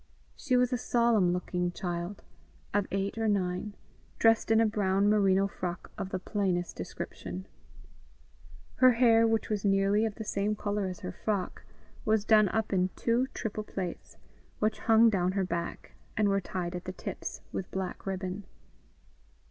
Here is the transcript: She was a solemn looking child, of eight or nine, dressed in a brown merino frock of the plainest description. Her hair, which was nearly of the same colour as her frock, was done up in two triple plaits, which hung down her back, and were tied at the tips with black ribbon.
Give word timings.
She 0.35 0.57
was 0.57 0.73
a 0.73 0.79
solemn 0.79 1.31
looking 1.31 1.71
child, 1.71 2.23
of 2.73 2.87
eight 2.89 3.19
or 3.19 3.27
nine, 3.27 3.75
dressed 4.17 4.49
in 4.49 4.59
a 4.59 4.65
brown 4.65 5.07
merino 5.11 5.45
frock 5.47 5.91
of 5.95 6.09
the 6.09 6.17
plainest 6.17 6.75
description. 6.75 7.45
Her 8.77 8.93
hair, 8.93 9.27
which 9.27 9.51
was 9.51 9.63
nearly 9.63 10.03
of 10.07 10.15
the 10.15 10.23
same 10.23 10.55
colour 10.55 10.87
as 10.87 11.01
her 11.01 11.11
frock, 11.11 11.65
was 12.03 12.25
done 12.25 12.49
up 12.49 12.73
in 12.73 12.89
two 12.95 13.27
triple 13.35 13.63
plaits, 13.63 14.17
which 14.57 14.79
hung 14.79 15.11
down 15.11 15.33
her 15.33 15.45
back, 15.45 15.91
and 16.17 16.29
were 16.29 16.41
tied 16.41 16.75
at 16.75 16.85
the 16.85 16.93
tips 16.93 17.41
with 17.51 17.69
black 17.69 18.07
ribbon. 18.07 18.45